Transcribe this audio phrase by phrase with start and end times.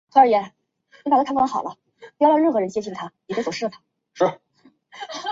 [0.01, 0.01] 俱乐部多数赛季在意大利甲级和乙级联赛之间徘
[4.15, 4.33] 徊。